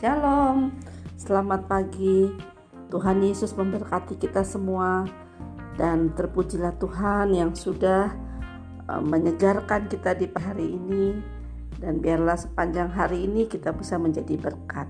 [0.00, 0.80] Shalom,
[1.20, 2.32] selamat pagi.
[2.88, 5.04] Tuhan Yesus memberkati kita semua,
[5.76, 8.08] dan terpujilah Tuhan yang sudah
[8.88, 11.20] uh, menyegarkan kita di hari ini,
[11.84, 14.88] dan biarlah sepanjang hari ini kita bisa menjadi berkat.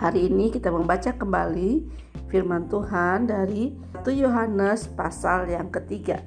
[0.00, 1.84] Hari ini kita membaca kembali
[2.32, 6.24] firman Tuhan dari 1 Yohanes pasal yang ketiga.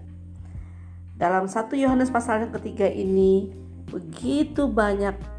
[1.17, 3.49] Dalam 1 Yohanes pasal yang ketiga ini
[3.89, 5.38] begitu banyak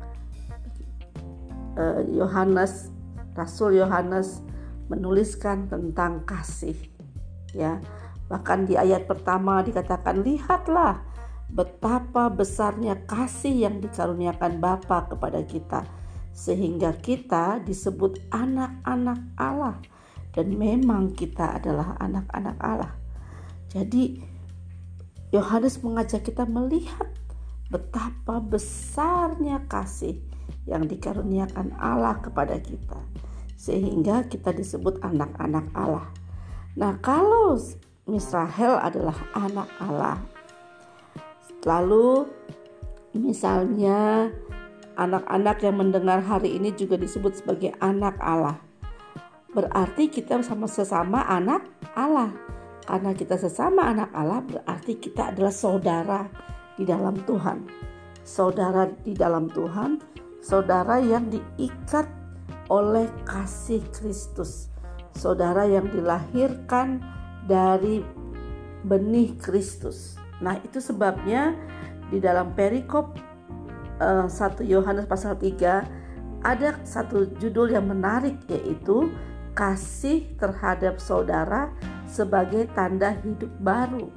[2.10, 2.90] Yohanes
[3.34, 4.42] Rasul Yohanes
[4.90, 6.76] menuliskan tentang kasih
[7.54, 7.78] ya.
[8.30, 11.02] Bahkan di ayat pertama dikatakan lihatlah
[11.50, 15.82] betapa besarnya kasih yang dikaruniakan Bapa kepada kita
[16.30, 19.76] sehingga kita disebut anak-anak Allah
[20.30, 22.92] dan memang kita adalah anak-anak Allah.
[23.70, 24.22] Jadi
[25.34, 27.06] Yohanes mengajak kita melihat
[27.70, 30.18] betapa besarnya kasih
[30.68, 33.00] yang dikaruniakan Allah kepada kita
[33.60, 36.08] sehingga kita disebut anak-anak Allah.
[36.80, 37.60] Nah, kalau
[38.08, 40.16] Israel adalah anak Allah.
[41.68, 42.24] Lalu
[43.12, 44.32] misalnya
[44.96, 48.56] anak-anak yang mendengar hari ini juga disebut sebagai anak Allah.
[49.52, 52.32] Berarti kita sama sesama anak Allah.
[52.88, 56.20] Karena kita sesama anak Allah berarti kita adalah saudara
[56.74, 57.68] di dalam Tuhan.
[58.24, 60.00] Saudara di dalam Tuhan
[60.40, 62.08] saudara yang diikat
[62.72, 64.72] oleh kasih Kristus,
[65.14, 67.02] saudara yang dilahirkan
[67.44, 68.00] dari
[68.84, 70.16] benih Kristus.
[70.40, 71.52] Nah, itu sebabnya
[72.08, 73.14] di dalam perikop
[74.00, 76.00] uh, eh, 1 Yohanes pasal 3
[76.40, 79.12] ada satu judul yang menarik yaitu
[79.52, 81.68] kasih terhadap saudara
[82.08, 84.08] sebagai tanda hidup baru.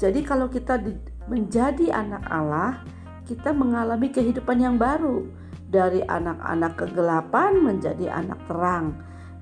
[0.00, 0.96] Jadi kalau kita di,
[1.28, 2.82] menjadi anak Allah,
[3.24, 5.26] kita mengalami kehidupan yang baru.
[5.68, 8.94] Dari anak-anak kegelapan menjadi anak terang.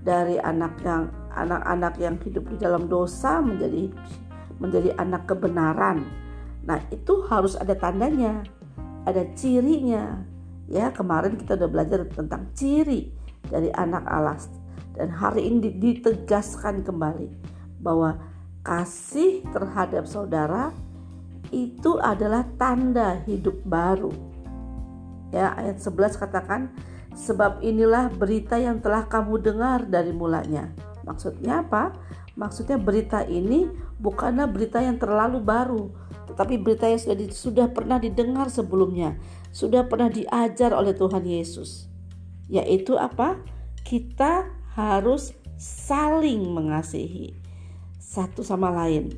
[0.03, 3.93] Dari anak yang anak-anak yang hidup di dalam dosa menjadi
[4.59, 6.07] menjadi anak kebenaran.
[6.65, 8.43] Nah itu harus ada tandanya
[9.05, 10.23] ada cirinya.
[10.71, 13.13] Ya kemarin kita udah belajar tentang ciri
[13.51, 14.39] dari anak Allah
[14.95, 17.29] dan hari ini ditegaskan kembali
[17.83, 18.21] bahwa
[18.63, 20.71] kasih terhadap saudara
[21.53, 24.11] itu adalah tanda hidup baru.
[25.31, 26.73] Ya, ayat 11 katakan,
[27.13, 30.73] sebab inilah berita yang telah kamu dengar dari mulanya.
[31.05, 31.93] Maksudnya apa?
[32.33, 33.69] Maksudnya berita ini
[34.01, 35.93] bukanlah berita yang terlalu baru,
[36.33, 39.21] tetapi berita yang sudah, sudah pernah didengar sebelumnya,
[39.53, 41.93] sudah pernah diajar oleh Tuhan Yesus.
[42.49, 43.37] Yaitu apa?
[43.85, 47.37] Kita harus saling mengasihi
[48.01, 49.13] satu sama lain.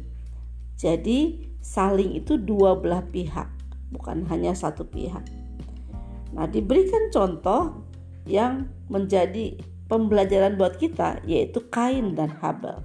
[0.74, 3.48] Jadi saling itu dua belah pihak,
[3.88, 5.24] bukan hanya satu pihak.
[6.36, 7.80] Nah, diberikan contoh
[8.28, 9.56] yang menjadi
[9.88, 12.84] pembelajaran buat kita yaitu Kain dan Habel.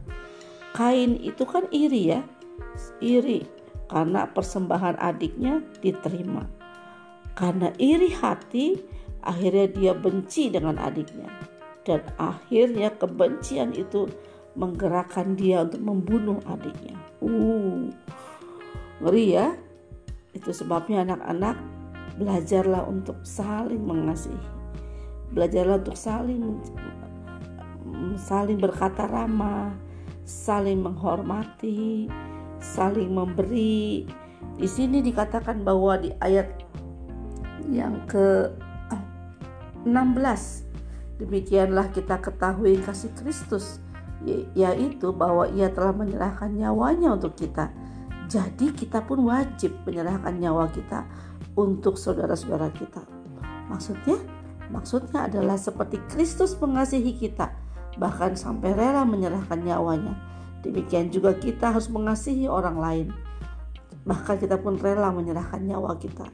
[0.71, 2.21] Kain itu kan iri ya,
[3.03, 3.43] iri
[3.91, 6.47] karena persembahan adiknya diterima.
[7.35, 8.77] Karena iri hati,
[9.25, 11.27] akhirnya dia benci dengan adiknya.
[11.83, 14.05] Dan akhirnya kebencian itu
[14.53, 16.99] menggerakkan dia untuk membunuh adiknya.
[17.23, 17.89] Uh,
[18.99, 19.55] Ngeri ya.
[20.35, 21.57] Itu sebabnya anak-anak
[22.19, 24.37] belajarlah untuk saling mengasihi.
[25.31, 26.59] Belajarlah untuk saling
[28.19, 29.73] saling berkata ramah,
[30.27, 32.11] saling menghormati,
[32.59, 34.05] saling memberi.
[34.59, 36.47] Di sini dikatakan bahwa di ayat
[37.71, 38.51] yang ke
[39.87, 43.79] 16 demikianlah kita ketahui kasih Kristus
[44.51, 47.71] yaitu bahwa ia telah menyerahkan nyawanya untuk kita
[48.29, 51.01] jadi kita pun wajib menyerahkan nyawa kita
[51.57, 53.01] untuk saudara-saudara kita.
[53.73, 54.21] Maksudnya?
[54.69, 57.49] Maksudnya adalah seperti Kristus mengasihi kita,
[57.97, 60.13] bahkan sampai rela menyerahkan nyawanya.
[60.61, 63.07] Demikian juga kita harus mengasihi orang lain.
[64.05, 66.29] Bahkan kita pun rela menyerahkan nyawa kita.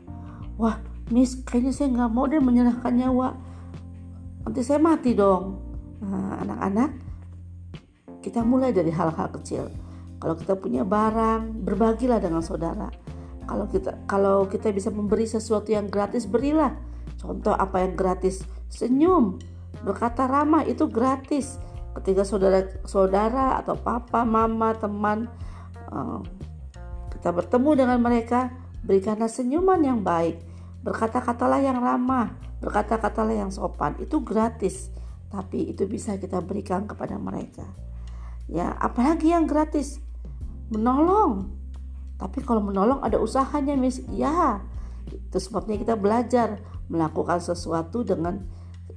[0.59, 0.83] Wah,
[1.15, 3.39] Miss, kayaknya saya nggak mau deh menyerahkan nyawa.
[4.44, 5.63] Nanti saya mati dong.
[6.03, 6.91] Nah, anak-anak,
[8.19, 9.85] kita mulai dari hal-hal kecil
[10.19, 12.88] kalau kita punya barang, berbagilah dengan saudara.
[13.45, 16.73] Kalau kita kalau kita bisa memberi sesuatu yang gratis, berilah.
[17.19, 18.41] Contoh apa yang gratis?
[18.71, 19.38] Senyum,
[19.85, 21.62] berkata ramah itu gratis.
[21.95, 25.31] Ketika saudara-saudara atau papa, mama, teman
[25.88, 26.19] uh,
[27.15, 28.51] kita bertemu dengan mereka,
[28.83, 30.41] berikanlah senyuman yang baik.
[30.83, 33.95] Berkata-katalah yang ramah, berkata-katalah yang sopan.
[33.97, 34.91] Itu gratis,
[35.31, 37.65] tapi itu bisa kita berikan kepada mereka.
[38.45, 40.05] Ya, apalagi yang gratis?
[40.69, 41.51] Menolong.
[42.15, 44.63] Tapi kalau menolong ada usahanya mis ya
[45.06, 46.57] itu sebabnya kita belajar
[46.89, 48.41] melakukan sesuatu dengan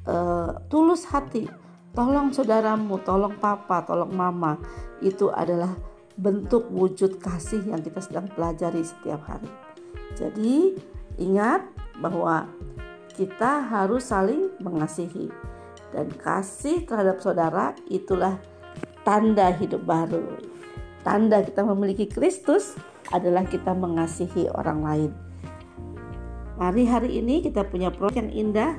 [0.08, 1.48] uh, tulus hati.
[1.92, 4.56] Tolong saudaramu tolong papa tolong mama.
[5.02, 5.74] Itu adalah
[6.18, 9.50] bentuk wujud kasih yang kita sedang pelajari setiap hari.
[10.14, 10.78] Jadi
[11.18, 11.66] ingat
[11.98, 12.46] bahwa
[13.18, 15.30] kita harus saling mengasihi.
[15.88, 18.36] Dan kasih terhadap saudara itulah
[19.08, 20.36] tanda hidup baru
[21.08, 22.76] tanda kita memiliki Kristus
[23.08, 25.12] adalah kita mengasihi orang lain
[26.58, 28.74] Mari hari ini kita punya proyek yang indah.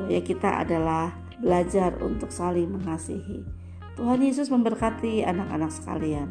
[0.00, 3.44] Proyek kita adalah belajar untuk saling mengasihi.
[4.00, 6.24] Tuhan Yesus memberkati anak-anak sekalian.